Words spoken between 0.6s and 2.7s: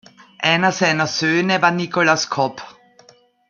seiner Söhne war Nicolas Cop.